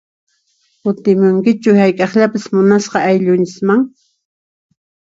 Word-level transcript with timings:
Kutimunkichu 0.81 1.71
hayk'aqllapis 1.81 2.45
munasqa 2.55 2.99
ayllunchisman? 3.09 3.81